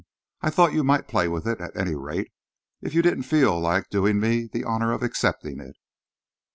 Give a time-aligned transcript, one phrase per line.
[0.41, 2.31] I thought you might play with it, at any rate,
[2.81, 5.75] if you didn't feel like doing me the honour of accepting it."